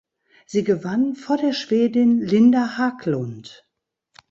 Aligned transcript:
Sie 0.47 0.63
gewann 0.63 1.13
vor 1.13 1.37
der 1.37 1.53
Schwedin 1.53 2.21
Linda 2.21 2.75
Haglund. 2.79 3.69